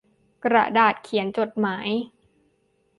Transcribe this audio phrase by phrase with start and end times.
[0.45, 1.89] กระดาษเขียนจดหมาย